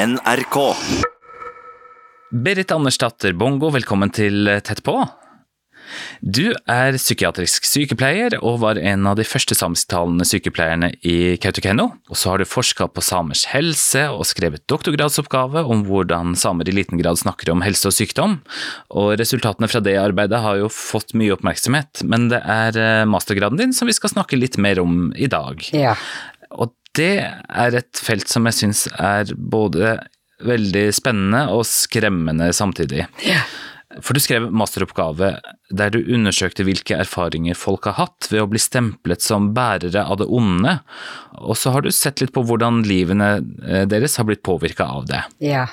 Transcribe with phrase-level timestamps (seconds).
[0.00, 0.56] NRK.
[2.32, 4.94] Berit Andersdatter Bongo, velkommen til Tett på.
[6.24, 11.90] Du er psykiatrisk sykepleier og var en av de første samisktalende sykepleierne i Kautokeino.
[12.08, 16.78] Og så har du forska på samers helse og skrevet doktorgradsoppgave om hvordan samer i
[16.78, 18.40] liten grad snakker om helse og sykdom.
[18.96, 23.60] Og resultatene fra det arbeidet har jo fått mye oppmerksomhet, men det er eh, mastergraden
[23.60, 25.66] din som vi skal snakke litt mer om i dag.
[25.76, 25.98] Ja.
[26.56, 29.98] Og det er et felt som jeg syns er både
[30.44, 33.04] veldig spennende og skremmende samtidig.
[33.22, 33.44] Yeah.
[33.98, 35.32] For du skrev masteroppgave
[35.74, 40.20] der du undersøkte hvilke erfaringer folk har hatt ved å bli stemplet som bærere av
[40.20, 40.76] det onde,
[41.42, 43.32] og så har du sett litt på hvordan livene
[43.66, 45.24] eh, deres har blitt påvirka av det.
[45.42, 45.68] ja.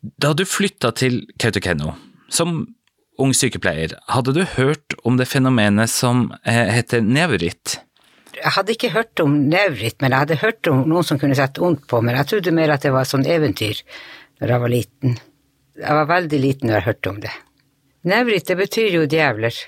[0.00, 1.90] Da du flytta til Kautokeino
[2.32, 2.62] som
[3.20, 7.82] ung sykepleier, hadde du hørt om det fenomenet som eh, heter nevritt?
[8.40, 11.60] Jeg hadde ikke hørt om nevritt, men jeg hadde hørt om noen som kunne sette
[11.64, 13.82] ondt på, men jeg trodde mer at det var et sånt eventyr
[14.40, 15.18] når jeg var liten.
[15.80, 17.32] Jeg var veldig liten når jeg hørte om det.
[18.08, 19.58] Nevritt, det betyr jo djevler.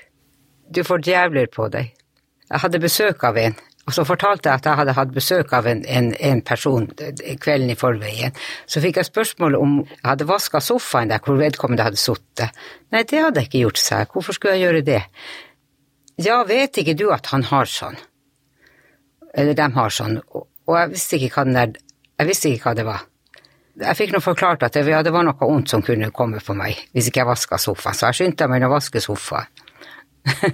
[0.73, 1.93] Du får djevler på deg.
[2.49, 5.67] Jeg hadde besøk av en, og så fortalte jeg at jeg hadde hatt besøk av
[5.67, 8.33] en, en, en person kvelden i forveien.
[8.65, 12.55] Så fikk jeg spørsmål om jeg hadde vaska sofaen der hvor vedkommende hadde sittet.
[12.95, 14.11] Nei, det hadde jeg ikke gjort, sa jeg.
[14.15, 15.03] Hvorfor skulle jeg gjøre det?
[16.23, 17.99] Ja, vet ikke du at han har sånn?
[19.33, 20.19] Eller de har sånn.
[20.33, 21.73] Og jeg visste ikke hva der
[22.19, 23.05] Jeg visste ikke hva det var.
[23.81, 26.53] Jeg fikk nå forklart at det, ja, det var noe ondt som kunne komme på
[26.53, 29.49] meg hvis ikke jeg vaska sofaen, så jeg skyndte meg å vaske sofaen.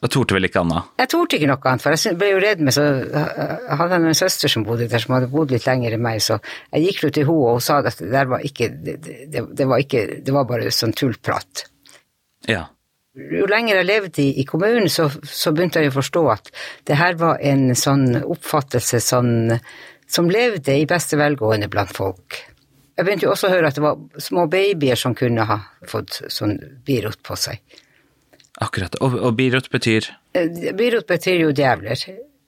[0.00, 0.88] Og torde vel ikke annet?
[1.02, 4.16] Jeg torde ikke noe annet, for jeg ble jo redd med så Jeg hadde en
[4.16, 6.38] søster som bodde der, som hadde bodd litt lenger enn meg, så
[6.70, 9.44] jeg gikk jo til henne, og hun sa at det der var ikke det, det,
[9.60, 11.66] det var ikke Det var bare sånn tullprat.
[12.48, 12.64] Ja.
[13.18, 16.52] Jo lenger jeg levde i, i kommunen, så, så begynte jeg å forstå at
[16.86, 19.56] det her var en sånn oppfattelse sånn,
[20.06, 22.38] som levde i beste velgående blant folk.
[22.94, 26.20] Jeg begynte jo også å høre at det var små babyer som kunne ha fått
[26.30, 26.54] sånn
[26.86, 27.62] birot på seg.
[28.60, 28.94] Akkurat.
[29.02, 31.98] Og, og birot betyr Eh, Birot betyr jo djevler.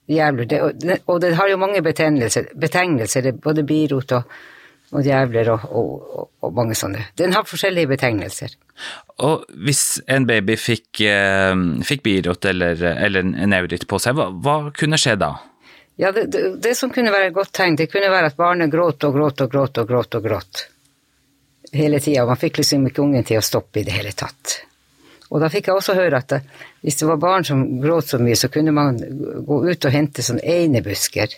[0.07, 0.45] Djevler.
[0.47, 4.37] Det, og, det, og det har jo mange betegnelser, betegnelser er både birot og,
[4.93, 7.07] og djevler og, og, og mange sånne.
[7.19, 8.53] Den har forskjellige betegnelser.
[9.25, 11.53] Og hvis en baby fikk, eh,
[11.85, 15.33] fikk birot eller, eller neuritt på seg, hva, hva kunne skje da?
[15.95, 18.71] Ja, det, det, det som kunne være et godt tegn, det kunne være at barnet
[18.73, 20.67] gråt og gråt og gråt og gråt og gråt.
[21.73, 22.25] Hele tida.
[22.25, 24.59] Man fikk liksom ikke ungen til å stoppe i det hele tatt.
[25.33, 26.41] Og da fikk jeg også høre at det,
[26.85, 28.99] hvis det var barn som gråt så mye, så kunne man
[29.45, 31.33] gå ut og hente sånne einebusker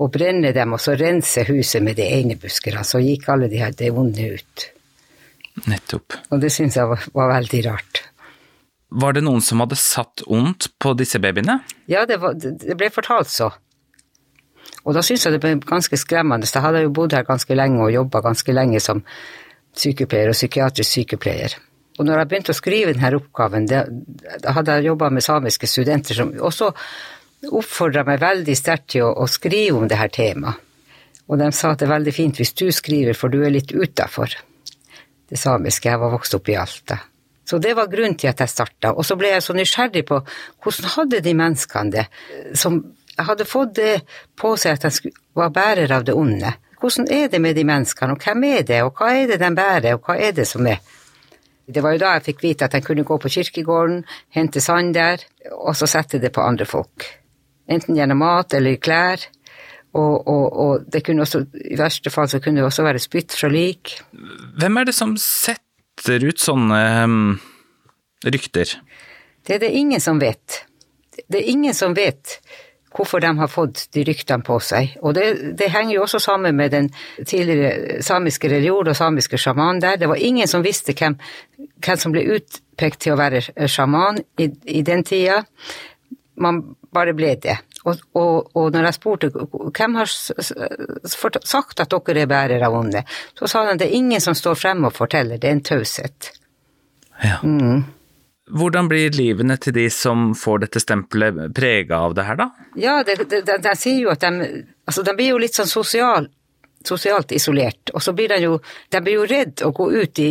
[0.00, 2.84] og brenne dem, og så rense huset med de einebuskene.
[2.86, 4.68] Så gikk alle de her det onde ut.
[5.68, 6.16] Nettopp.
[6.32, 8.02] Og det syns jeg var, var veldig rart.
[8.92, 11.60] Var det noen som hadde satt ondt på disse babyene?
[11.88, 13.50] Ja, det, var, det det ble fortalt så.
[14.82, 16.48] Og da syns jeg det ble ganske skremmende.
[16.48, 19.04] Jeg hadde jo bodd her ganske lenge og jobba ganske lenge som
[19.78, 21.56] sykepleier og psykiatrisk sykepleier.
[22.00, 23.82] Og når jeg begynte å skrive denne oppgaven, det,
[24.42, 26.72] da hadde jeg jobba med samiske studenter som også
[27.50, 30.68] oppfordra meg veldig sterkt til å, å skrive om dette temaet.
[31.30, 33.70] Og de sa at det er veldig fint hvis du skriver, for du er litt
[33.72, 34.34] utafor
[35.30, 35.88] det samiske.
[35.88, 36.98] Jeg var vokst opp i Alta.
[37.48, 38.92] Så det var grunnen til at jeg starta.
[38.92, 40.18] Og så ble jeg så nysgjerrig på
[40.62, 42.04] hvordan hadde de menneskene det,
[42.58, 42.82] som
[43.18, 43.94] hadde fått det
[44.38, 46.52] på seg at de var bærer av det onde.
[46.82, 49.50] Hvordan er det med de menneskene, og hvem er det, og hva er det de
[49.54, 50.82] bærer, og hva er det som er
[51.72, 54.02] Det var jo da jeg fikk vite at jeg kunne gå på kirkegården,
[54.34, 55.22] hente sand der,
[55.52, 57.21] og så sette det på andre folk.
[57.70, 59.22] Enten gjennom mat eller klær.
[59.92, 63.36] Og, og, og det kunne også, i verste fall så kunne det også være spytt
[63.36, 63.98] fra lik.
[64.58, 67.22] Hvem er det som setter ut sånne um,
[68.24, 68.78] rykter?
[69.44, 70.62] Det er det ingen som vet.
[71.28, 72.38] Det er ingen som vet
[72.92, 74.96] hvorfor de har fått de ryktene på seg.
[75.00, 75.26] Og det,
[75.58, 76.90] det henger jo også sammen med den
[77.24, 79.96] tidligere samiske religion og samiske sjaman der.
[80.00, 81.16] Det var ingen som visste hvem,
[81.84, 85.42] hvem som ble utpekt til å være sjaman i, i den tida.
[86.40, 86.62] Man
[86.92, 87.58] bare ble det.
[87.84, 93.02] Og, og, og når jeg spurte hvem har sagt at dere er bærere av onde,
[93.38, 95.66] så sa de at det er ingen som står frem og forteller, det er en
[95.66, 96.30] taushet.
[97.22, 97.40] Ja.
[98.52, 102.48] Hvordan blir livene til de som får dette stempelet prega av det her, da?
[102.80, 106.24] Ja, de sier jo at de Altså, de blir jo litt sånn sosial,
[106.88, 108.58] sosialt isolert, og så blir de jo
[108.92, 110.30] De blir jo redd å gå ut i,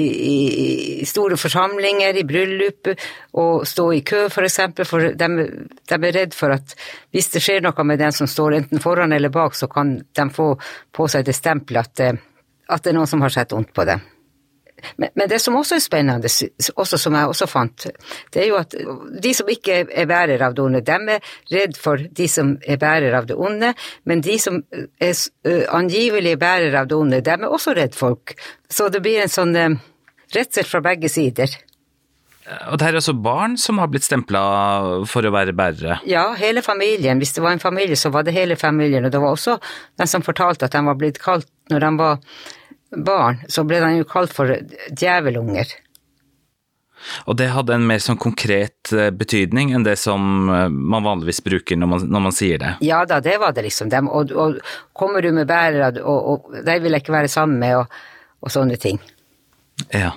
[1.01, 2.92] i, store forsamlinger, i bryllup,
[3.42, 5.30] og stå i kø, for eksempel, for de,
[5.89, 6.75] de er redd for at
[7.12, 10.30] hvis det skjer noe med den som står enten foran eller bak, så kan de
[10.33, 10.53] få
[10.92, 12.24] på seg det stempelet at,
[12.69, 14.04] at det er noen som har sett ondt på dem.
[14.98, 16.31] Men, men, det som også er spennende,
[16.75, 17.88] også som jeg også fant,
[18.33, 18.75] det er jo at
[19.24, 22.80] de som ikke er bærer av det onde, de er redd for de som er
[22.81, 23.74] bærer av det onde,
[24.10, 24.62] men de som
[25.01, 25.16] er
[25.72, 28.36] angivelige bærer av det onde, de er også redd folk.
[28.72, 29.57] Så det blir en sånn
[30.36, 31.51] redsel fra begge sider.
[32.72, 34.42] Og det er altså barn som har blitt stempla
[35.10, 36.00] for å være bærere?
[36.10, 37.22] Ja, hele familien.
[37.22, 39.06] Hvis det var en familie, så var det hele familien.
[39.06, 39.60] Og det var også
[40.01, 42.18] den som fortalte at de var blitt kalt når de var
[42.92, 44.52] barn, så ble de jo kalt for
[44.92, 45.72] djevelunger.
[47.26, 51.42] Og det hadde en mer sånn konkret eh, betydning enn det som eh, man vanligvis
[51.46, 52.76] bruker når man, når man sier det?
[52.86, 53.90] Ja da, det var det liksom.
[53.90, 54.60] De, og, og,
[54.98, 56.20] kommer du med bærere, og,
[56.52, 58.04] og de vil jeg ikke være sammen med, og,
[58.46, 59.02] og sånne ting.
[59.90, 60.14] Ja.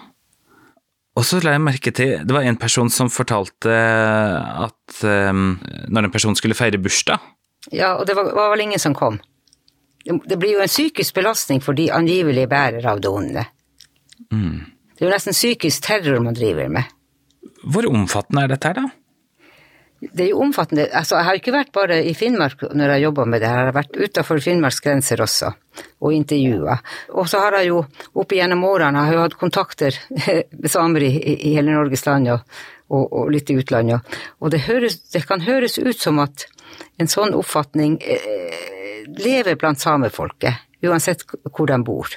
[1.15, 5.55] Og så la jeg merke til, det var en person som fortalte at um,
[5.89, 7.23] når en person skulle feire bursdag
[7.71, 9.21] Ja, og det var, var vel ingen som kom.
[10.05, 13.47] Det blir jo en psykisk belastning for de angivelige bærere av det onde.
[14.33, 14.59] Mm.
[14.95, 16.93] Det er jo nesten psykisk terror man driver med.
[17.65, 18.91] Hvor omfattende er dette her, da?
[20.05, 20.87] Det er jo omfattende.
[20.93, 23.77] Altså, jeg har ikke vært bare i Finnmark når jeg jobba med det, jeg har
[23.77, 25.53] vært utafor Finnmarks grenser også,
[26.05, 26.77] og intervjua.
[27.17, 27.81] Og så har jeg jo
[28.21, 29.97] opp igjennom årene jeg har hatt kontakter
[30.61, 32.45] med samer i, i, hele Norges land og,
[32.91, 36.47] og, og litt i utlandet, og det, høres, det, kan høres ut som at
[37.01, 38.74] en sånn oppfatning eh,
[39.07, 42.09] lever blant samefolket, uansett hvor de bor.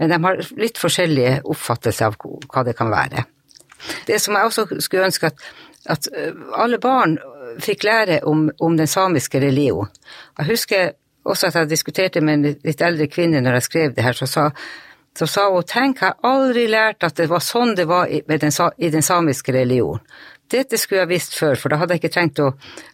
[0.00, 3.24] Men de har litt forskjellige oppfattelser av hva det kan være.
[4.08, 5.42] Det som jeg også skulle ønske at
[5.86, 7.16] at eh, alle barn
[7.62, 9.88] fikk lære om, om den samiske religion.
[10.38, 10.90] Jeg husker
[11.26, 14.28] også at jeg diskuterte med en litt eldre kvinne når jeg skrev det her, så
[14.30, 14.46] sa,
[15.16, 18.22] så sa hun tenk, jeg har aldri lært at det var sånn det var i
[18.26, 20.02] den, i den samiske religion.
[20.50, 22.52] Dette skulle jeg visst før, for da hadde jeg ikke trengt å,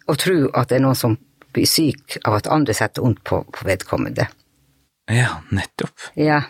[0.09, 1.17] å tro at det er noen som
[1.53, 4.27] blir syk av at andre setter ondt på, på vedkommende.
[5.11, 6.11] Ja, nettopp.
[6.19, 6.43] Ja.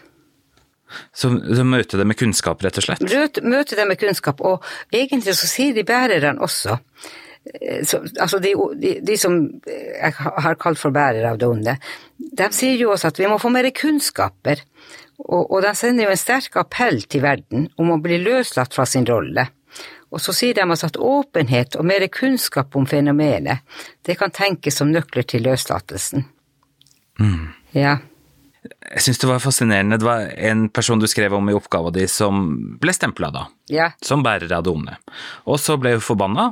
[1.13, 3.03] Så, så møte det med kunnskap, rett og slett?
[3.41, 8.53] Møte det med kunnskap, og egentlig så sier de bærerne også eh, så, altså de,
[8.77, 11.75] de, de, som jeg har kalt for bærere av det onde,
[12.17, 14.61] de sier jo også at vi må få mer kunnskaper,
[15.23, 18.85] og, og de sender jo en sterk appell til verden om å bli løslatt fra
[18.89, 19.47] sin rolle.
[20.13, 23.65] Og så sier de altså at åpenhet og mer kunnskap om fenomenet,
[24.05, 26.27] det kan tenkes som nøkler til løslatelsen.
[27.19, 27.53] Mm.
[27.73, 27.97] Ja.
[28.63, 29.97] Jeg syns det var fascinerende.
[29.99, 32.45] Det var en person du skrev om i oppgava di som
[32.81, 33.89] ble stempla da, ja.
[34.05, 34.95] som bærer av det onde.
[35.49, 36.51] Og så ble hun forbanna.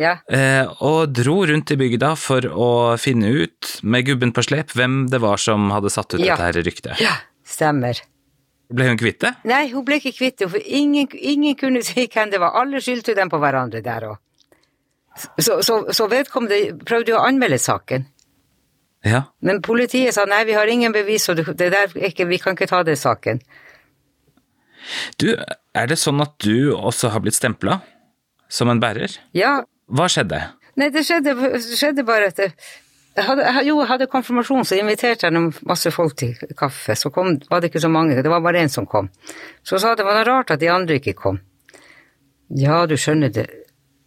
[0.00, 0.16] Ja.
[0.26, 5.04] Eh, og dro rundt i bygda for å finne ut, med gubben på slep, hvem
[5.10, 6.34] det var som hadde satt ut ja.
[6.34, 7.02] dette her ryktet.
[7.02, 7.14] Ja,
[7.46, 8.00] stemmer.
[8.74, 9.32] Ble hun kvitt det?
[9.46, 12.56] Nei, hun ble ikke kvitt det, for ingen, ingen, kunne si hvem det var.
[12.58, 14.20] Alle skyldte dem på hverandre der òg.
[15.14, 18.08] Så, så, så vedkommende prøvde å anmelde saken.
[19.06, 19.26] Ja.
[19.44, 22.70] Men politiet sa nei, vi har ingen bevis, og det der ikke, vi kan ikke
[22.70, 23.42] ta den saken.
[25.20, 27.78] Du, er det sånn at du også har blitt stempla
[28.52, 29.14] som en bærer?
[29.36, 29.60] Ja.
[29.86, 30.40] Hva skjedde?
[30.80, 32.40] Nei, det skjedde, skjedde bare at
[33.14, 36.96] jeg hadde, jo, jeg hadde konfirmasjon, så inviterte jeg masse folk til kaffe.
[36.98, 39.10] Så kom, var det ikke så mange, det var bare én som kom.
[39.62, 41.38] Så sa det var noe rart at de andre ikke kom.
[42.50, 43.46] Ja, du skjønner det,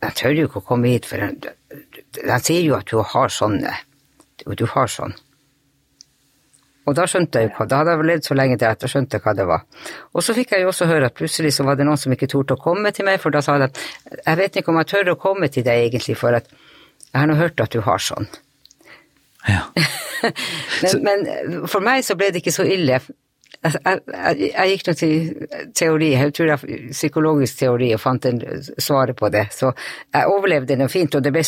[0.03, 3.73] jeg tør jo ikke å komme hit, for de sier jo at du har sånne
[4.47, 5.15] og du har sånn.
[6.87, 8.93] Og da skjønte jeg jo hva, da hadde jeg levd så lenge til at jeg
[8.93, 9.65] skjønte hva det var.
[10.15, 12.29] Og så fikk jeg jo også høre at plutselig så var det noen som ikke
[12.31, 13.81] torde å komme til meg, for da sa de at
[14.21, 17.27] jeg vet ikke om jeg tør å komme til deg egentlig, for at jeg har
[17.27, 18.29] nå hørt at du har sånn.
[19.47, 19.63] Ja.
[20.83, 22.99] men, men, for meg så ble det ikke så ille.
[23.57, 25.45] Jeg, jeg, jeg gikk nå til
[25.75, 28.41] teori, jeg tror jeg psykologisk teori, og fant en
[28.77, 29.47] svaret på det.
[29.55, 31.45] Så jeg overlevde noe fint, og det ble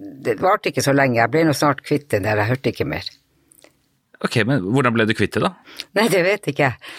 [0.00, 2.86] det varte ikke så lenge, jeg ble nå snart kvitt det der, jeg hørte ikke
[2.88, 3.08] mer.
[4.24, 5.54] Ok, men hvordan ble du kvitt det, da?
[5.96, 6.94] Nei, det vet ikke jeg.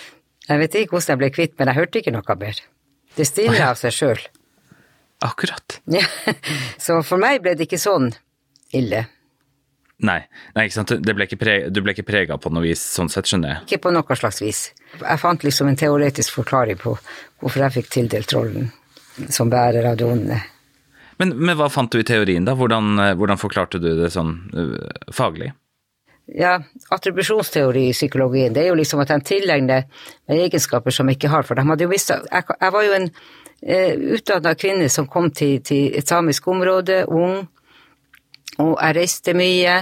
[0.48, 2.62] Jeg vet ikke hvordan jeg ble kvitt, men jeg hørte ikke noe mer.
[3.18, 4.22] Det stiller av seg sjøl.
[5.22, 5.80] Akkurat.
[5.94, 6.06] Ja,
[6.86, 8.10] så for meg ble det ikke sånn
[8.78, 9.06] ille.
[10.02, 10.20] Nei,
[10.56, 10.94] nei ikke sant?
[11.06, 13.66] Ble ikke preg, du ble ikke prega på noe vis, sånn sett, skjønner jeg?
[13.68, 14.62] Ikke på noe slags vis.
[14.98, 18.72] Jeg fant liksom en teoretisk forklaring på hvorfor jeg fikk tildelt rollen
[19.30, 20.40] som bærer av det onde.
[21.22, 22.56] Men, men, hva fant du i teorien, da?
[22.58, 25.52] Hvordan, eh, hvordan forklarte du det sånn uh, faglig?
[26.32, 26.56] Ja,
[26.94, 29.86] attribusjonsteori i psykologien, det er jo liksom at de tilegner
[30.32, 31.46] egenskaper som ikke har.
[31.46, 35.30] For de hadde jo visst Jeg, jeg var jo en uh, utdanna kvinne som kom
[35.30, 37.44] til, til, et samisk område, ung,
[38.58, 39.78] og jeg reiste mye.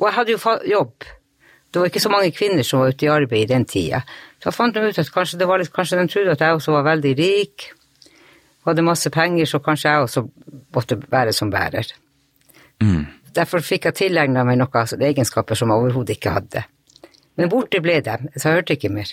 [0.00, 1.08] Og jeg hadde jo jobb.
[1.70, 4.00] Det var ikke så mange kvinner som var ute i arbeid i den tida.
[4.40, 7.12] Så jeg fant ut at kanskje, litt, kanskje de trodde at jeg også var veldig
[7.18, 7.70] rik
[8.66, 10.26] hadde masse penger, så kanskje jeg også
[10.74, 11.94] måtte være som bærer.
[12.82, 13.06] Mm.
[13.34, 16.64] Derfor fikk jeg tilegna meg noen altså, egenskaper som jeg overhodet ikke hadde.
[17.38, 19.12] Men borte ble de, så jeg hørte ikke mer.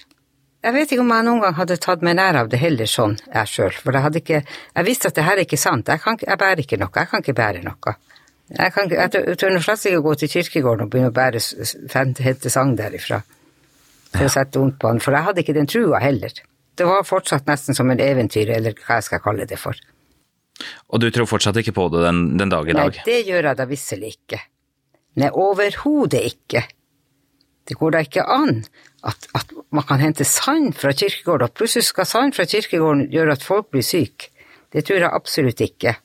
[0.63, 3.15] jeg vet ikke om jeg noen gang hadde tatt meg nær av det heller sånn,
[3.33, 3.75] jeg sjøl.
[3.83, 4.41] For jeg ikke
[4.75, 5.87] Jeg visste at det her er ikke sant.
[5.87, 6.91] Jeg, kan, jeg bærer ikke noe.
[6.95, 7.93] Jeg kan ikke bære noe.
[8.47, 11.41] Jeg, kan, jeg tør slett ikke gå til kirkegården og begynne å bære
[12.23, 13.19] hente sang derifra.
[14.13, 15.01] For å sette vondt på han.
[15.03, 16.31] For jeg hadde ikke den trua heller.
[16.77, 19.75] Det var fortsatt nesten som en eventyr, eller hva jeg skal kalle det for.
[20.93, 22.95] Og du tror fortsatt ikke på det den, den dag i dag?
[22.95, 24.39] Nei, det gjør jeg da visselig ikke.
[25.17, 26.63] Nei, overhodet ikke.
[27.67, 28.61] Det går da ikke an
[29.07, 33.35] at, at, man kan hente sand fra kirkegården, og plutselig skal sand fra kirkegården gjøre
[33.35, 34.31] at folk blir syke.
[34.73, 35.97] Det tror jeg absolutt ikke.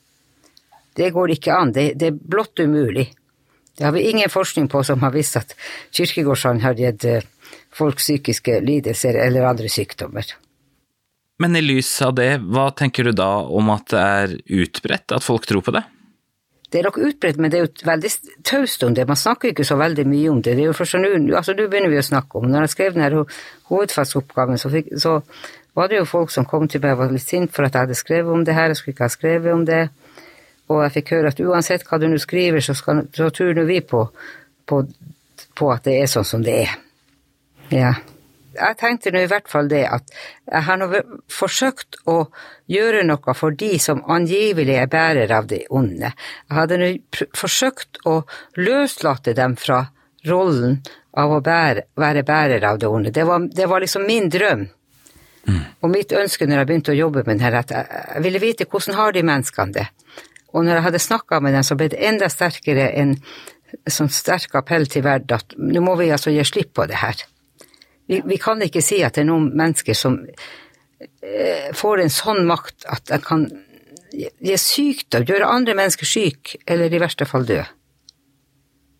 [0.96, 1.72] Det går ikke an.
[1.72, 3.08] Det, det er blått umulig.
[3.78, 5.54] Det har vi ingen forskning på som har vist at
[5.96, 7.24] kirkegårdsand har gitt eh,
[7.72, 10.34] folk psykiske lidelser eller andre sykdommer.
[11.40, 15.24] Men i lys av det, hva tenker du da om at det er utbredt at
[15.24, 15.82] folk tror på det?
[16.72, 18.10] Det er nok utbredt, men det er jo veldig
[18.48, 19.04] taust om det.
[19.08, 20.54] Man snakker ikke så veldig mye om det.
[20.56, 22.52] det er jo først nå, altså Nå begynner vi å snakke om det.
[22.54, 23.24] Når jeg skrev denne
[23.68, 25.18] hovedfagsoppgaven, så, fikk, så
[25.76, 27.88] var det jo folk som kom til meg og var litt sint for at jeg
[27.88, 29.82] hadde skrevet om det her, jeg skulle ikke ha skrevet om det.
[30.72, 33.66] Og jeg fikk høre at uansett hva du nå skriver, så, skal, så tror nå
[33.68, 34.06] vi på,
[34.66, 34.80] på,
[35.58, 36.80] på at det er sånn som det er.
[37.72, 37.92] Ja
[38.52, 40.10] jeg tenkte nå i hvert fall det at
[40.50, 40.88] jeg har nå
[41.32, 42.16] forsøkt å
[42.70, 46.12] gjøre noe for de som angivelig er bærer av det onde.
[46.12, 46.90] Jeg hadde nå
[47.38, 48.20] forsøkt å
[48.60, 49.84] løslate dem fra
[50.28, 50.80] rollen
[51.18, 53.12] av å bære, være bærer av det onde.
[53.12, 54.68] Det var, det var liksom min drøm.
[55.42, 55.62] Mm.
[55.82, 58.98] Og mitt ønske når jeg begynte å jobbe med denne, at jeg ville vite hvordan
[58.98, 59.88] har de menneskene det.
[60.52, 63.16] Og når jeg hadde snakka med dem, så ble det enda sterkere en
[63.88, 67.24] sånn sterk appell til verden at nå må vi altså gi slipp på det her.
[68.10, 72.42] Vi, vi, kan ikke si at det er noen mennesker som eh, får en sånn
[72.48, 73.46] makt at de kan
[74.12, 77.62] gi sykdom, gjøre andre mennesker syke, eller i verste fall dø.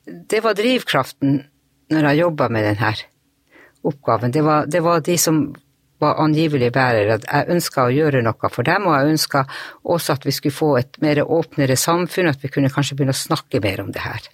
[0.07, 1.43] Det var drivkraften
[1.93, 2.95] når jeg jobba med denne
[3.87, 4.33] oppgaven.
[4.33, 5.45] Det var, det var de som
[6.03, 9.45] var angivelig bærer, at Jeg ønska å gjøre noe for dem, og jeg ønska
[9.95, 13.23] også at vi skulle få et mer åpnere samfunn, at vi kunne kanskje begynne å
[13.23, 14.29] snakke mer om det her.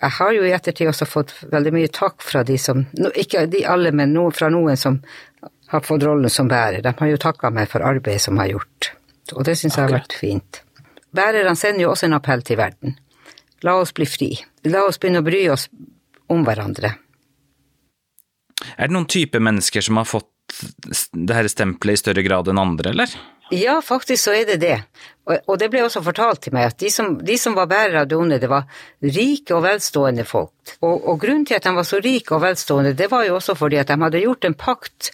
[0.00, 2.82] Jeg har jo i ettertid også fått veldig mye takk fra de som
[3.14, 4.98] Ikke de alle, men noen, fra noen som
[5.70, 6.82] har fått rollen som bærer.
[6.82, 8.90] De har jo takka meg for arbeidet som jeg har gjort,
[9.32, 10.60] og det syns jeg har vært fint.
[11.14, 12.98] Bærerne sender jo også en appell til verden.
[13.64, 14.32] La oss bli fri.
[14.68, 15.68] La oss begynne å bry oss
[16.28, 16.90] om hverandre.
[18.76, 20.28] Er det noen type mennesker som har fått
[21.12, 23.14] det her stempelet i større grad enn andre, eller?
[23.52, 24.76] Ja, faktisk så er det det.
[25.24, 28.12] Og, det ble også fortalt til meg at de som, de som var bærere av
[28.16, 28.64] onde, det var
[29.04, 30.76] rike og velstående folk.
[30.80, 33.56] Og, og, grunnen til at de var så rike og velstående, det var jo også
[33.58, 35.10] fordi at de hadde gjort en pakt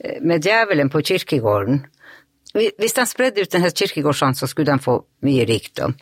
[0.00, 1.84] eh, med djevelen på kirkegården.
[2.56, 5.96] Hvis de spredde ut denne kirkegårdsene, så skulle de få mye rikdom.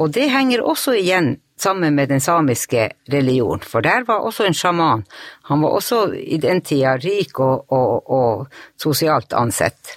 [0.00, 4.56] Og det henger også igjen sammen med den samiske religionen, for der var også en
[4.56, 5.04] sjaman.
[5.50, 9.96] Han var også i den tida rik og, og, og sosialt ansett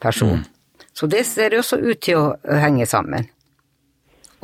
[0.00, 0.42] person.
[0.42, 0.82] Mm.
[0.94, 3.28] Så det ser også ut til å henge sammen.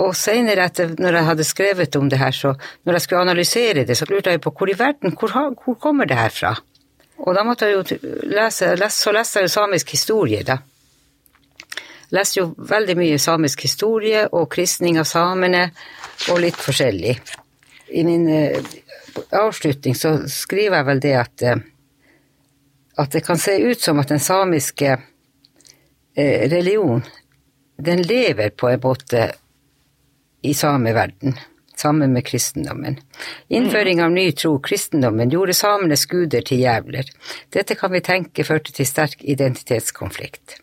[0.00, 3.96] Og seinere, når jeg hadde skrevet om det her, så når jeg skulle analysere det,
[3.98, 6.54] så lurte jeg på hvor i verden, hvor, hvor kommer det her fra?
[7.20, 7.98] Og da måtte jeg jo
[8.32, 10.56] lese, lese Så leste jeg jo samisk historie, da.
[12.10, 15.68] Leste jo veldig mye samisk historie og kristning av samene,
[16.28, 17.16] og litt forskjellig.
[17.90, 18.72] I min uh,
[19.34, 21.62] avslutning så skriver jeg vel det at uh,
[23.00, 24.98] at det kan se ut som at den samiske
[26.14, 27.02] Eh, religion,
[27.76, 29.32] den lever på en måte
[30.42, 31.34] i sameverden,
[31.76, 32.96] sammen med kristendommen.
[33.48, 37.06] Innføring av ny tro, kristendommen, gjorde samenes guder til jævler.
[37.48, 40.58] Dette kan vi tenke førte til sterk identitetskonflikt.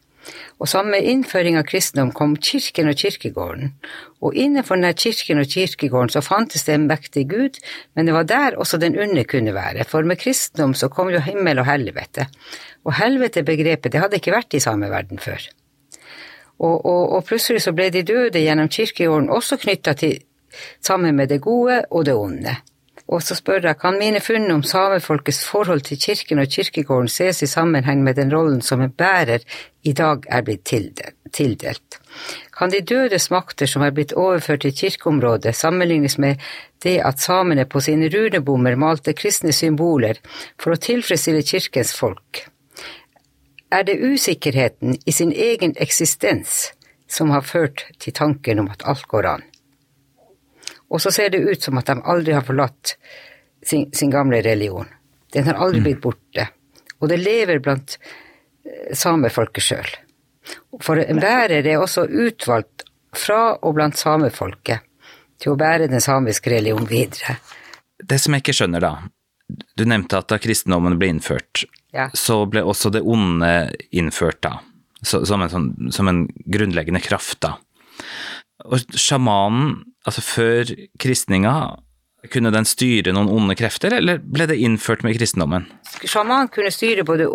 [0.59, 3.73] Og sammen med innføring av kristendom kom kirken og kirkegården,
[4.21, 7.59] og innenfor denne kirken og kirkegården så fantes det en mektig gud,
[7.95, 11.21] men det var der også den onde kunne være, for med kristendom så kom jo
[11.23, 12.27] himmel og helvete,
[12.85, 15.45] og helvete-begrepet, det hadde ikke vært i samme verden før.
[16.57, 20.17] Og, og, og, plutselig så ble de døde gjennom kirkegården også knytta til
[20.81, 22.55] sammen med det gode og det onde.
[23.07, 27.41] Og så spør jeg, kan mine funn om samefolkets forhold til kirken og kirkegården ses
[27.41, 29.45] i sammenheng med den rollen som en bærer
[29.83, 30.73] i dag er blitt
[31.33, 31.99] tildelt?
[32.57, 36.35] Kan de dødes makter som er blitt overført til kirkeområdet, sammenlignes med
[36.83, 40.19] det at samene på sine runebommer malte kristne symboler
[40.59, 42.47] for å tilfredsstille kirkens folk?
[43.71, 46.71] er det usikkerheten i sin egen eksistens
[47.07, 49.43] som har ført til tanken om at alt går an.
[50.89, 52.95] Og så ser det ut som at de aldri har forlatt
[53.65, 54.87] sin, sin gamle religion.
[55.33, 55.87] Den har aldri mm.
[55.87, 56.47] blitt borte.
[56.99, 59.89] Og det lever blant eh, samefolket sjøl.
[60.83, 62.85] For en bærer er også utvalgt
[63.17, 64.85] fra og blant samefolket
[65.41, 67.37] til å bære den samiske religion videre.
[67.97, 68.93] Det som jeg ikke skjønner, da.
[69.77, 72.09] Du nevnte at da kristendommen ble innført, Ja.
[72.13, 74.59] så ble også det onde innført, da.
[75.01, 77.57] Så, som, en sånn, som en grunnleggende kraft, da.
[78.65, 80.71] Og sjamanen, altså før
[81.01, 81.57] kristninga,
[82.31, 85.67] kunne den styre noen onde krefter, eller ble det innført med kristendommen?
[86.01, 87.27] Sjamanen kunne styre både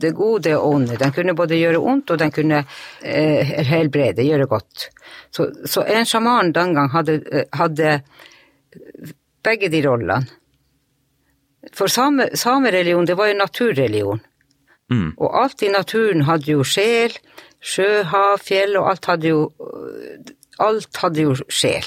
[0.00, 0.98] det gode og onde.
[1.00, 2.62] Den kunne både gjøre ondt, og den kunne
[3.02, 4.88] eh, helbrede, gjøre godt.
[5.34, 7.98] Så, så en sjaman den gang hadde, eh, hadde
[9.44, 10.22] begge de rollene.
[11.74, 14.24] For same, samereligion, det var jo naturreligion.
[14.92, 15.10] Mm.
[15.16, 17.14] Og alt i naturen hadde jo sjel.
[17.64, 19.44] Sjø, hav, fjell, og alt hadde jo
[20.62, 21.86] Alt hadde jo sjel.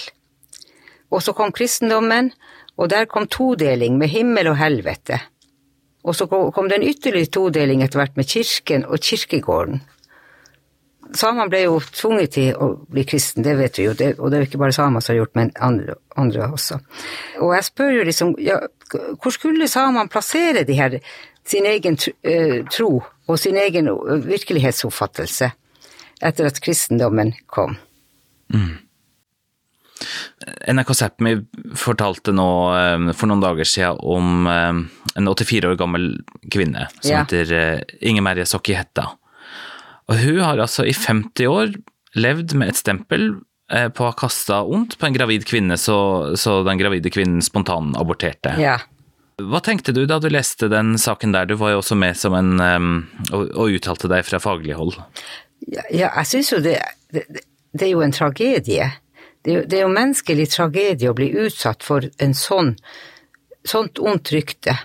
[1.11, 2.31] Og så kom kristendommen,
[2.77, 5.19] og der kom todeling med himmel og helvete.
[6.07, 9.81] Og så kom det en ytterligere todeling etter hvert med kirken og kirkegården.
[11.15, 14.37] Samene ble jo tvunget til å bli kristen, det vet vi jo, det, og det
[14.37, 16.79] er jo ikke bare samer som har gjort, men andre, andre også.
[17.39, 18.57] Og jeg spør jo liksom, ja,
[18.91, 20.97] hvor skulle samene plassere de her,
[21.47, 21.95] sin egen
[22.27, 23.87] eh, tro og sin egen
[24.27, 25.47] virkelighetsoppfattelse
[26.27, 27.77] etter at kristendommen kom?
[30.67, 31.33] NRK Sápmi
[31.75, 34.81] fortalte nå eh, for noen dager siden om eh,
[35.17, 36.09] en 84 år gammel
[36.53, 37.23] kvinne som Ja.
[37.23, 39.09] heter eh, Inger Merje Sokki Hetta.
[40.07, 41.73] Og hun har altså i 50 år
[42.15, 43.33] levd med et stempel
[43.67, 45.97] på å ha kasta ondt på en gravid kvinne, så,
[46.39, 48.53] så den gravide kvinnen spontan-aborterte.
[48.63, 48.77] Ja.
[49.43, 51.49] Hva tenkte du da du leste den saken der?
[51.49, 54.95] Du var jo også med som en og, og uttalte deg fra faglig hold.
[55.67, 56.77] Ja, ja jeg syns jo det,
[57.11, 57.25] det
[57.75, 58.87] Det er jo en tragedie.
[59.47, 62.73] Det er jo, menneskelig tragedie å bli utsatt for en sånn
[63.67, 64.75] sånt ondt rykte.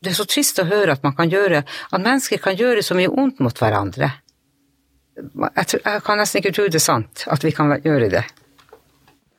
[0.00, 2.94] Det er så trist å høre at man kan gjøre At mennesker kan gjøre så
[2.94, 4.10] mye ondt mot hverandre.
[5.18, 8.22] Jeg, tror, jeg kan nesten ikke tro det er sant, at vi kan gjøre det.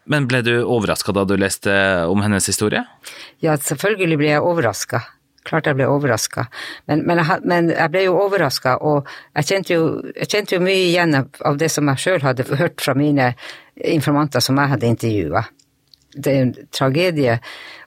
[0.09, 1.71] Men ble du overraska da du leste
[2.09, 2.81] om hennes historie?
[3.45, 5.03] Ja, selvfølgelig ble jeg overraska.
[5.50, 6.46] Klart jeg ble overraska.
[6.89, 9.08] Men, men, men jeg ble jo overraska, og
[9.39, 12.84] jeg kjente jo, jeg kjente jo mye igjen av, det som jeg sjøl hadde hørt
[12.84, 13.32] fra mine
[13.89, 15.44] informanter som jeg hadde intervjua.
[16.10, 17.38] Det er en tragedie,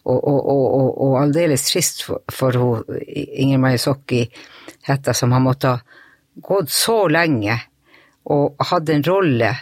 [0.02, 4.24] og, og, og, og, aldeles trist for, for Inger Marie Sokki
[4.88, 5.86] Hetta, som har måttet
[6.42, 7.54] gått så lenge
[8.32, 9.52] og hadde en rolle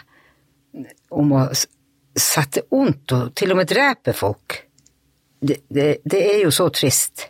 [1.13, 1.45] om å
[2.17, 4.57] sette ondt og til og med drepe folk.
[5.41, 7.27] Det, det, det er jo så trist.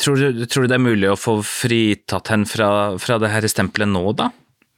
[0.00, 3.46] Tror du, tror du det er mulig å få fritatt henne fra, fra det her
[3.50, 4.30] stempelet nå, da?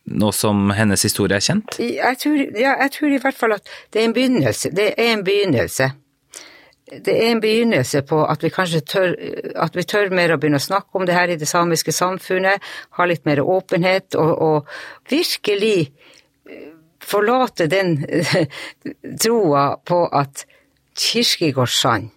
[0.05, 1.79] Nå som hennes historie er kjent?
[1.81, 4.72] Jeg tror, ja, jeg tror i hvert fall at det er en begynnelse.
[4.74, 5.92] Det er en begynnelse.
[6.85, 9.14] Det er en begynnelse på at vi kanskje tør,
[9.64, 12.61] at vi tør mer å begynne å snakke om det her i det samiske samfunnet,
[12.98, 15.79] ha litt mer åpenhet og, og virkelig
[16.50, 16.68] eh,
[17.00, 17.96] forlate den
[19.24, 20.44] troa på at
[21.00, 22.12] kirkegårdssand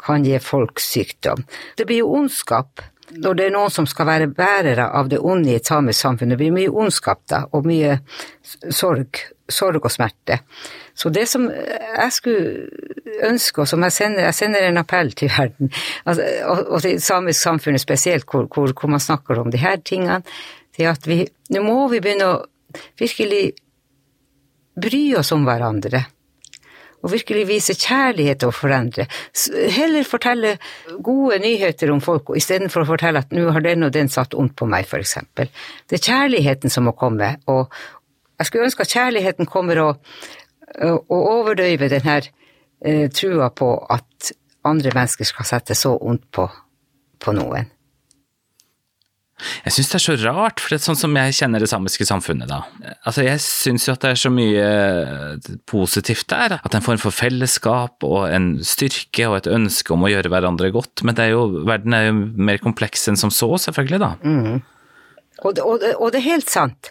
[0.00, 1.44] kan gi folk sykdom.
[1.76, 5.50] Det blir jo ondskap når det er noen som skal være bærere av det onde
[5.50, 6.30] i et samisk samfunn.
[6.30, 7.96] Det blir mye ondskap da, og mye
[8.70, 9.18] sorg,
[9.50, 10.40] sorg og smerte.
[10.94, 12.68] Så det som jeg skulle
[13.26, 15.72] ønske, og som jeg sender, jeg sender en appell til verden,
[16.04, 20.22] altså, og, til samisk samfunn spesielt, hvor, hvor, hvor man snakker om de her tingene,
[20.76, 22.40] det er at vi, nå må vi begynne å
[23.00, 23.50] virkelig
[24.80, 26.04] bry oss om hverandre
[27.00, 29.06] og virkelig vise kjærlighet og forandre.
[29.72, 30.56] Heller fortelle
[31.04, 34.56] gode nyheter om folk, istedenfor å fortelle at nå har den og den satt ondt
[34.58, 35.50] på meg, for eksempel.
[35.88, 37.72] Det er kjærligheten som må komme, og
[38.40, 40.06] jeg skulle ønske at kjærligheten kommer og,
[40.80, 44.32] og overdøyver den eh, trua på at
[44.64, 46.46] andre mennesker skal sette så ondt på,
[47.20, 47.68] på noen.
[49.64, 52.06] Jeg syns det er så rart, for det er sånn som jeg kjenner det samiske
[52.08, 52.58] samfunnet, da.
[53.08, 56.58] Altså, jeg syns jo at det er så mye eh, positivt der.
[56.64, 60.72] At en form for fellesskap og en styrke og et ønske om å gjøre hverandre
[60.74, 61.04] godt.
[61.06, 62.16] Men det er jo, verden er jo
[62.50, 64.12] mer kompleks enn som så, selvfølgelig, da.
[65.40, 66.90] Og, det- og, det- og det er helt sant.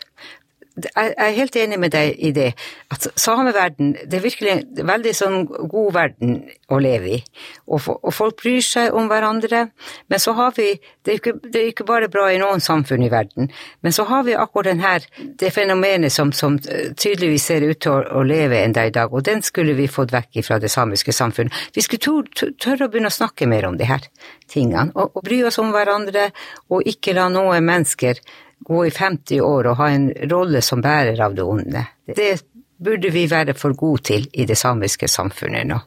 [0.86, 2.48] Jeg er helt enig med deg i det,
[2.94, 6.36] at sameverden, det er virkelig en veldig sånn god verden
[6.72, 7.20] å leve i.
[7.68, 9.66] Og, og folk bryr seg om hverandre,
[10.10, 10.72] men så har vi,
[11.06, 13.50] det er ikke, det er ikke bare bra i noen samfunn i verden,
[13.86, 15.06] men så har vi akkurat den her,
[15.42, 19.14] det fenomenet som, som eh, tydeligvis ser ut til å, å leve enda i dag,
[19.14, 21.56] og den skulle vi fått vekk fra det samiske samfunnet.
[21.76, 24.06] Vi skulle tørre, tør- tørre å begynne å snakke mer om de her
[24.50, 26.30] tingene, og, og bry oss om hverandre,
[26.70, 28.22] og ikke la noen mennesker
[28.66, 31.86] gå i 50 år og ha en rolle som bærer av det onde.
[32.06, 32.32] Det
[32.80, 35.80] burde vi være for gode til i det samiske samfunnet nå.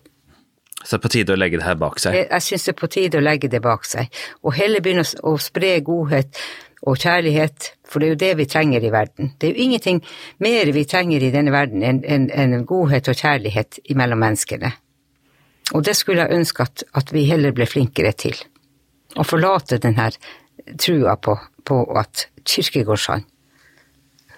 [0.82, 2.16] Så det er på tide å legge det her bak seg.
[2.18, 5.04] Jeg, jeg syns det er på tide å legge det bak seg, og heller begynne
[5.06, 6.40] å, å spre godhet
[6.82, 9.30] og kjærlighet, for det er jo det vi trenger i verden.
[9.38, 10.00] Det er jo ingenting
[10.42, 14.72] mer vi trenger i denne verden enn en, en godhet og kjærlighet mellom menneskene.
[15.72, 18.34] Og det skulle jeg ønske at, at vi heller ble flinkere til.
[19.14, 20.18] Å forlate den her
[20.80, 21.36] trua på,
[21.68, 23.28] på at kirkegårdsand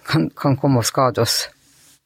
[0.08, 1.44] kan, kan komme og skade oss.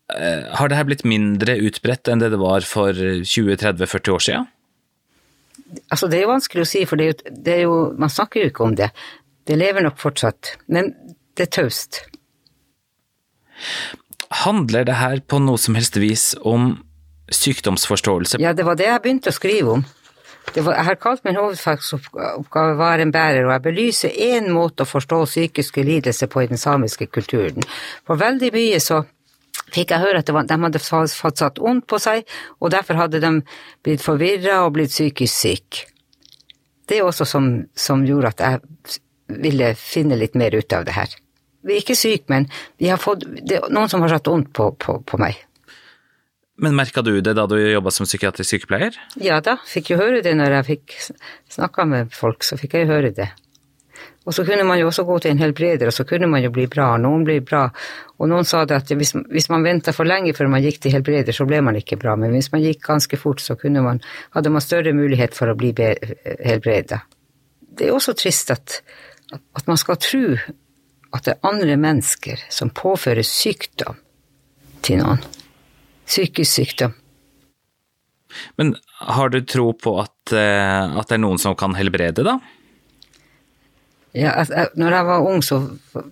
[0.08, 4.46] Har det her blitt mindre utbredt enn det det var for 20-30-40 år siden?
[5.92, 8.12] Altså, det er jo vanskelig å si, for det er jo, det er jo, man
[8.12, 8.88] snakker jo ikke om det.
[9.48, 10.94] Det lever nok fortsatt, men
[11.36, 12.00] det er taust.
[14.44, 16.78] Handler det her på noe som helst vis om
[17.32, 18.40] sykdomsforståelse?
[18.40, 19.84] Ja, det var det jeg begynte å skrive om.
[20.54, 24.88] Var, jeg har kalt min hovedfagsoppgave 'Være en bærer', og jeg belyser én måte å
[24.88, 27.62] forstå psykiske lidelser på i den samiske kulturen.
[28.06, 29.02] For veldig mye så
[29.72, 32.24] fikk jeg høre at var, de hadde fått satt ondt på seg,
[32.60, 33.32] og derfor hadde de
[33.82, 35.84] blitt forvirra og blitt psykisk syk.
[36.88, 38.60] Det er også som, som gjorde at jeg
[39.28, 41.08] ville finne litt mer ut av det her.
[41.62, 44.52] Vi er ikke syke, men vi har fått, det er noen som har satt ondt
[44.56, 45.36] på, på, på meg.
[46.58, 48.96] Men merka du det da du jobba som psykiatrisk sykepleier?
[49.22, 50.96] Ja da, fikk jo høre det når jeg fikk
[51.54, 53.28] snakka med folk, så fikk jeg høre det.
[54.28, 56.50] Og så kunne man jo også gå til en helbreder, og så kunne man jo
[56.52, 56.90] bli bra.
[57.00, 57.62] Noen blir bra.
[58.18, 60.92] Og noen sa det at hvis, hvis man venta for lenge før man gikk til
[60.92, 62.12] helbreder, så ble man ikke bra.
[62.20, 64.02] Men hvis man gikk ganske fort, så man,
[64.36, 67.00] hadde man større mulighet for å bli helbreda.
[67.78, 68.82] Det er også trist at,
[69.32, 73.96] at man skal tro at det er andre mennesker som påfører sykdom
[74.84, 75.22] til noen
[76.08, 76.96] psykisk sykdom.
[78.56, 82.38] Men har du tro på at, eh, at, det er noen som kan helbrede, da?
[84.16, 84.32] Ja,
[84.74, 85.60] når jeg var ung, så,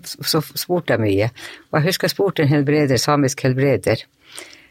[0.05, 1.31] så, spurte jeg mye.
[1.71, 4.05] Og jeg husker jeg spurte en helbreder, samisk helbreder.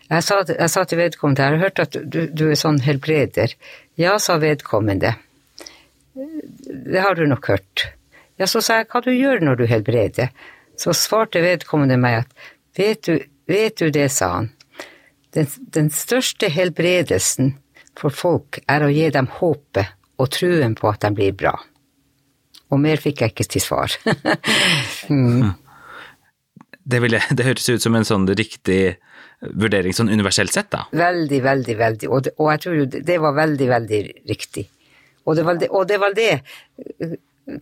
[0.05, 3.55] Jeg sa, jeg sa til vedkommende jeg har hørt at du, du, er sånn helbreder.
[3.97, 5.15] Ja, sa vedkommende.
[6.13, 7.87] Det har du nok hørt.
[8.37, 10.29] Ja, så sa jeg hva du gjør når du helbreder.
[10.77, 13.17] Så svarte vedkommende meg at vet du,
[13.49, 14.51] vet du det, sa han,
[15.35, 17.55] den, den største helbredelsen
[17.99, 21.53] for folk er å gi dem håpet og truen på at de blir bra.
[22.71, 23.95] Og mer fikk jeg ikke til svar.
[25.11, 25.51] mm.
[26.83, 28.95] det, ville, det, høres ut som en sånn riktig
[29.45, 30.85] vurdering, sånn universelt sett, da?
[30.95, 32.09] Veldig, veldig, veldig.
[32.09, 34.65] Og, det, og jeg tror det var veldig, veldig riktig.
[35.25, 36.31] Og det var det, og det, var det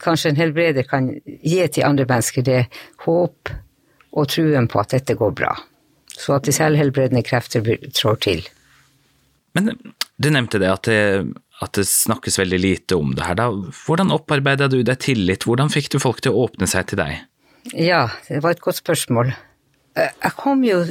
[0.03, 2.65] kanskje en helbreder kan gi til andre mennesker, det
[3.05, 3.53] håp
[4.13, 5.53] og truen på at dette går bra
[6.17, 8.43] så at de selvhelbredende krefter trår til.
[9.57, 9.73] Men
[10.17, 10.99] du nevnte det at, det
[11.61, 13.37] at, det snakkes veldig lite om det her.
[13.39, 13.49] Da.
[13.85, 17.23] Hvordan opparbeida du deg tillit, hvordan fikk du folk til å åpne seg til deg?
[17.73, 19.33] Ja, det var et godt spørsmål.
[19.95, 20.81] Jeg kom jo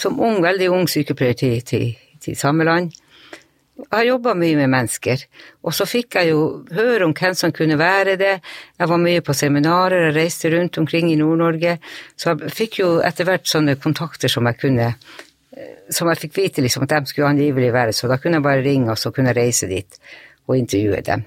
[0.00, 2.90] som ung, veldig ung sykepleier til, til, til Sameland.
[3.78, 5.20] Jeg har jobba mye med mennesker,
[5.62, 6.40] og så fikk jeg jo
[6.74, 8.32] høre om hvem som kunne være det.
[8.74, 11.76] Jeg var mye på seminarer, jeg reiste rundt omkring i Nord-Norge,
[12.18, 14.92] så jeg fikk jo etter hvert sånne kontakter som jeg kunne
[15.90, 18.62] Som jeg fikk vite liksom at de skulle angivelig være, så da kunne jeg bare
[18.62, 19.96] ringe, og så kunne jeg reise dit
[20.46, 21.24] og intervjue dem.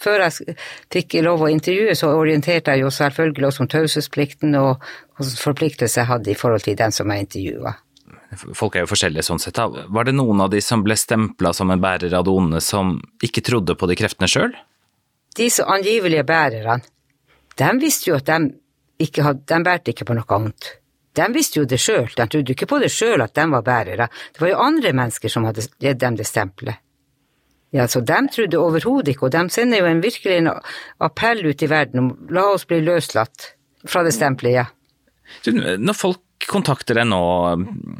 [0.00, 0.54] Før jeg
[0.94, 4.86] fikk lov å intervjue, så orienterte jeg jo selvfølgelig også om taushetsplikten og
[5.18, 7.74] hvilken forpliktelser jeg hadde i forhold til den som jeg intervjua.
[8.30, 9.58] Folk er jo forskjellige sånn sett.
[9.58, 9.86] Da.
[9.90, 12.98] Var det noen av de som ble stempla som en bærer av det onde, som
[13.26, 14.54] ikke trodde på de kreftene sjøl?
[15.34, 16.80] De som angivelige bærerne,
[17.58, 18.52] de visste jo at de
[19.02, 20.76] ikke hadde, de bærte ikke på noe annet.
[21.18, 24.06] De visste jo det sjøl, de trodde ikke på det sjøl at de var bærere.
[24.30, 26.78] Det var jo andre mennesker som hadde gitt dem det stempelet.
[27.74, 30.50] Ja, så De trodde overhodet ikke, og de sender jo en virkelig en
[30.98, 33.52] appell ut i verden om la oss bli løslatt
[33.86, 34.66] fra det stempelet, ja.
[35.78, 37.20] Når folk kontakter deg nå,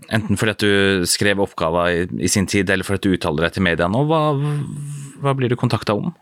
[0.09, 3.47] enten fordi at du skrev oppgaver i, i, sin tid, eller fordi at du uttaler
[3.47, 4.23] deg til media nå, hva,
[5.21, 6.13] hva blir du kontakta om?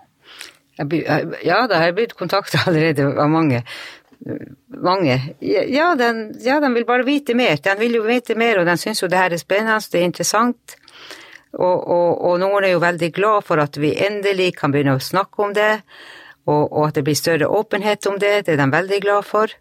[0.78, 3.62] Ja, da har jeg blitt kontakta allerede av mange.
[4.83, 5.18] Mange.
[5.40, 7.59] Ja, den, ja, den vil bare vite mer.
[7.62, 10.09] Den vil jo vite mer, og den syns jo det her er spennende, det er
[10.09, 10.78] interessant.
[11.59, 15.02] Og, og, og, noen er jo veldig glad for at vi endelig kan begynne å
[15.02, 15.78] snakke om det,
[16.48, 18.35] og, og at det blir større åpenhet om det.
[18.46, 19.54] Det er de veldig glad for.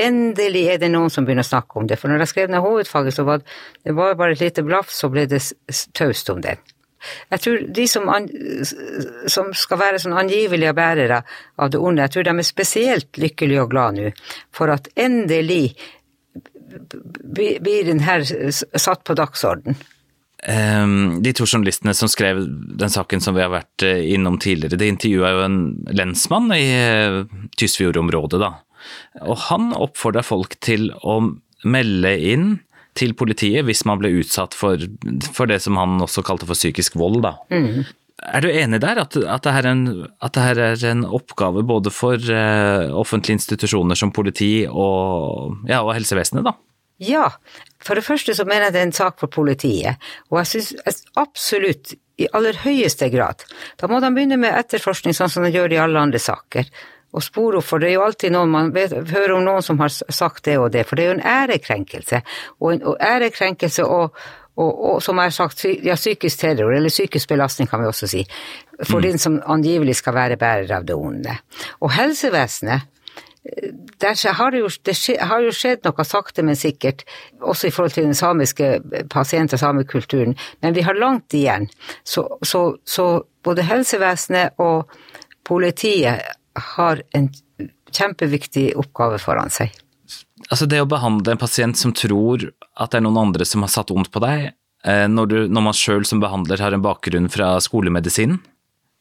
[0.00, 1.98] Endelig er det noen som begynner å snakke om det.
[2.00, 5.10] For når jeg skrev ned hovedfaget, så var det var bare et lite blaff, så
[5.12, 5.42] ble det
[5.96, 6.58] taust om det.
[7.30, 8.26] Jeg tror de som, an,
[9.32, 11.22] som skal være sånn angivelige bærere
[11.56, 14.10] av det onde, jeg tror de er spesielt lykkelige og glade nå
[14.56, 15.72] for at endelig
[17.24, 19.78] blir den her satt på dagsorden.
[20.48, 22.40] Ehm, de to journalistene som skrev
[22.80, 25.58] den saken som vi har vært eh, innom tidligere, de intervjua jo en
[25.92, 27.18] lensmann i eh,
[27.60, 28.54] Tysfjord-området, da.
[29.22, 31.20] Og han oppfordra folk til å
[31.64, 32.50] melde inn
[32.98, 34.80] til politiet hvis man ble utsatt for,
[35.30, 37.22] for det som han også kalte for psykisk vold.
[37.24, 37.36] Da.
[37.52, 37.84] Mm.
[38.20, 39.84] Er du enig der, at, at, det en,
[40.20, 45.80] at, det her er en oppgave både for uh, offentlige institusjoner som politi og, ja,
[45.80, 46.56] og helsevesenet, da?
[47.00, 47.30] Ja,
[47.80, 49.96] for det første så mener jeg det er en sak for politiet,
[50.28, 53.46] og jeg syns absolutt i aller høyeste grad.
[53.80, 56.68] Da må de begynne med etterforskning sånn som de gjør i alle andre saker
[57.10, 59.80] å spore opp, for det er jo alltid noen man vet, hører om noen som
[59.82, 62.22] har sagt det og det, for det er jo en ærekrenkelse.
[62.60, 64.20] Og en og ærekrenkelse og,
[64.60, 68.10] og, og, som jeg har sagt, ja, psykisk terror, eller psykisk belastning kan vi også
[68.10, 68.22] si,
[68.84, 69.04] for mm.
[69.08, 71.36] den som angivelig skal være bærer av det onde.
[71.80, 72.88] Og helsevesenet
[74.00, 77.06] der har det, jo, det har jo skjedd noe sakte, men sikkert,
[77.40, 78.68] også i forhold til den samiske
[79.10, 81.70] pasient- og samekulturen, men vi har langt igjen.
[82.04, 84.92] Så, så, så både helsevesenet og
[85.44, 86.20] politiet
[86.58, 87.28] har en
[87.94, 89.74] kjempeviktig oppgave foran seg.
[90.50, 93.70] Altså det å behandle en pasient som tror at det er noen andre som har
[93.72, 94.50] satt vondt på deg,
[94.86, 98.40] eh, når, du, når man sjøl som behandler har en bakgrunn fra skolemedisinen,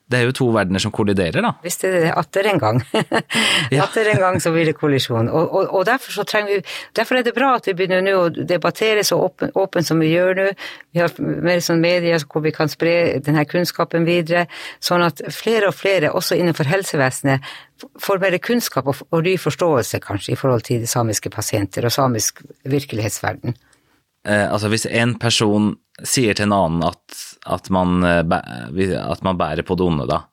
[0.10, 1.52] det er jo to verdener som kolliderer, da.
[1.62, 2.80] Hvis det er atter en gang.
[3.86, 5.30] Atter en gang så blir det kollisjon.
[5.30, 6.58] Og, og, og derfor, vi,
[6.98, 10.10] derfor er det bra at vi begynner nå å debattere så åpent åpen som vi
[10.10, 10.48] gjør nå.
[10.96, 14.48] Vi har mer sånn medier hvor vi kan spre denne kunnskapen videre,
[14.82, 17.46] sånn at flere og flere, også innenfor helsevesenet,
[18.02, 22.42] får mer kunnskap og, og ny forståelse, kanskje, i forhold til samiske pasienter og samisk
[22.66, 23.54] virkelighetsverden.
[24.28, 29.38] Eh, altså hvis en person sier til en annen at at man, eh, at man
[29.38, 30.24] bærer på det onde, da.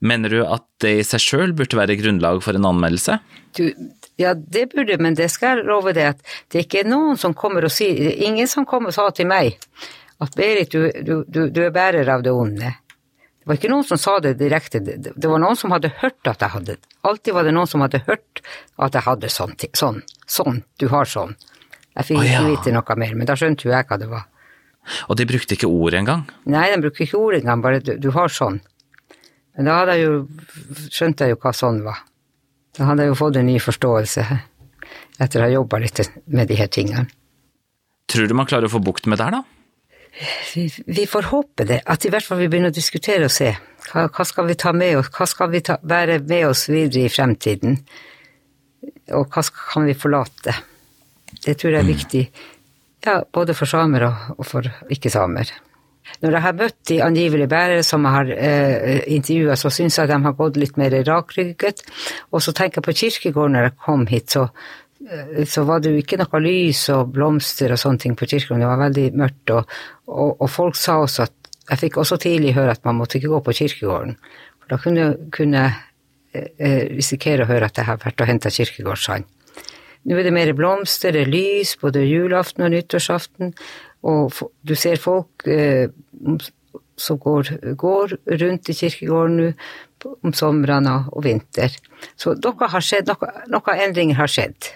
[0.00, 3.18] Mener du at det i seg sjøl burde være grunnlag for en anmeldelse?
[3.56, 3.68] Du,
[4.20, 7.36] ja, det burde, men det skal jeg love deg at det er ikke noen som
[7.36, 9.56] kommer og sier Ingen som kom og sa til meg
[10.20, 10.90] at Berit, du,
[11.28, 12.70] du, du, er bærer av det onde.
[12.72, 16.40] Det var ikke noen som sa det direkte, det var noen som hadde hørt at
[16.40, 18.40] jeg hadde Alltid var det noen som hadde hørt
[18.82, 21.36] at jeg hadde sånn, sånn, sånn, du har sånn.
[21.96, 22.46] Jeg fikk ikke oh, ja.
[22.52, 24.26] vite noe mer, men da skjønte jo jeg hva det var.
[25.10, 26.26] Og de brukte ikke ordet engang?
[26.52, 28.60] Nei, de brukte ikke ordet engang, bare du, du, har sånn.
[29.56, 30.18] Men da hadde jeg jo,
[30.92, 32.04] skjønte jeg jo hva sånn var.
[32.76, 34.26] Da hadde jeg jo fått en ny forståelse
[35.24, 37.06] etter å ha jobba litt med de her tingene.
[38.06, 39.44] Tror du man klarer å få bukt med det her, da?
[40.52, 43.50] Vi, vi, får håpe det, at i hvert fall vi begynner å diskutere og se.
[43.88, 47.08] Hva, hva skal vi ta med oss, hva skal vi ta, bære med oss videre
[47.08, 47.76] i fremtiden?
[49.16, 50.54] Og hva skal, kan vi forlate?
[51.44, 52.24] Det tror jeg er viktig.
[53.06, 55.52] Ja, både for samer og, for ikke-samer.
[56.22, 60.10] Når jeg har møtt de angivelige bærere som jeg har eh, intervjua, så syns jeg
[60.10, 61.82] de har gått litt mer rakrygget.
[62.30, 64.46] Og så tenker jeg på kirkegården når jeg kom hit, så,
[65.02, 68.64] eh, så var det jo ikke noe lys og blomster og sånne ting på kirkegården.
[68.64, 69.54] Det var veldig mørkt.
[69.58, 71.34] Og, og, og, folk sa også at
[71.66, 74.12] Jeg fikk også tidlig høre at man måtte ikke gå på kirkegården.
[74.62, 74.76] For da
[75.34, 75.72] kunne jeg
[76.32, 79.26] eh, eh, risikere å høre at jeg har vært og henta kirkegårdssand.
[80.06, 83.52] Nå er det mer blomster, det er lys både julaften og nyttårsaften,
[84.06, 85.88] og du ser folk eh,
[86.96, 89.52] som går, går, rundt i kirkegården nå
[90.22, 91.72] om somrene og vinter.
[92.16, 94.68] Så noe har skjedd, noe, noe endringer har skjedd.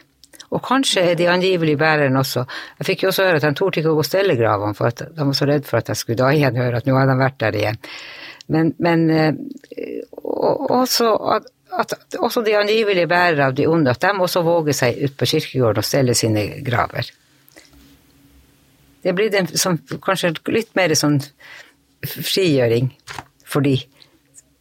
[0.50, 2.42] Og kanskje er de angivelig bærerne også
[2.80, 5.04] Jeg fikk jo også høre at de torde ikke å gå stelle gravene, for at
[5.06, 7.16] de var så redd for at jeg skulle da igjen høre at nå har de
[7.20, 7.78] vært der igjen.
[8.50, 9.38] Men, men eh,
[10.20, 11.46] også at
[11.78, 15.28] at også de angivelige bærere av de onde, at de også våger seg ut på
[15.34, 17.10] kirkegården og stelle sine graver.
[19.00, 21.20] Det blir en, som, kanskje litt mer sånn
[22.04, 22.90] frigjøring
[23.48, 23.76] for de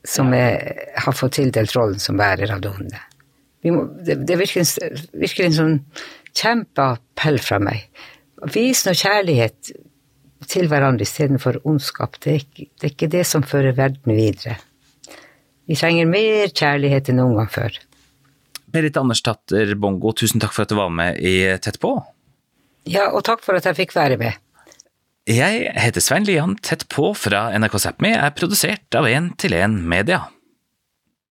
[0.07, 3.01] som er, har fått tildelt rollen som bærer av det onde.
[3.75, 4.63] Må, det, det virker,
[5.19, 5.75] virker en sånn
[6.37, 7.89] kjempeappell fra meg.
[8.53, 9.73] Vis nå kjærlighet
[10.47, 12.15] til hverandre istedenfor ondskap.
[12.23, 14.55] Det er, ikke, det er ikke det som fører verden videre.
[15.69, 17.75] Vi trenger mer kjærlighet enn noen gang før.
[18.73, 21.93] Berit Andersdatter Bongo, tusen takk for at du var med i Tett på.
[22.89, 24.37] Ja, og takk for at jeg fikk være med.
[25.29, 26.55] Jeg heter Svein Lian.
[26.65, 30.23] Tett på fra NRK Sápmi er produsert av 1 til 1 Media.